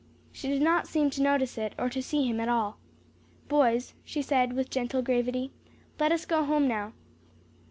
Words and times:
She 0.31 0.47
did 0.47 0.63
not 0.63 0.87
seem 0.87 1.11
to 1.11 1.21
notice 1.21 1.59
it, 1.59 1.75
or 1.77 1.87
to 1.89 2.01
see 2.01 2.25
him 2.27 2.39
at 2.39 2.49
all. 2.49 2.77
"Boys," 3.47 3.93
she 4.03 4.23
said 4.23 4.53
with 4.53 4.71
gentle 4.71 5.03
gravity, 5.03 5.51
"let 5.99 6.11
us 6.11 6.25
go 6.25 6.43
home 6.43 6.67
now." 6.67 6.93